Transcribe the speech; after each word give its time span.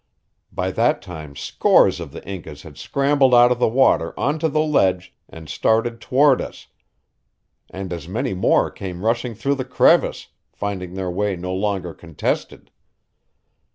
By 0.51 0.71
that 0.71 1.03
time 1.03 1.35
scores 1.35 1.99
of 1.99 2.11
the 2.11 2.27
Incas 2.27 2.63
had 2.63 2.75
scrambled 2.75 3.35
out 3.35 3.51
of 3.51 3.59
the 3.59 3.67
water 3.67 4.19
onto 4.19 4.47
the 4.47 4.59
ledge 4.61 5.13
and 5.29 5.47
started 5.47 6.01
toward 6.01 6.41
us, 6.41 6.65
and 7.69 7.93
as 7.93 8.07
many 8.07 8.33
more 8.33 8.71
came 8.71 9.05
rushing 9.05 9.35
through 9.35 9.53
the 9.61 9.63
crevice, 9.63 10.29
finding 10.51 10.95
their 10.95 11.11
way 11.11 11.35
no 11.35 11.53
longer 11.53 11.93
contested. 11.93 12.71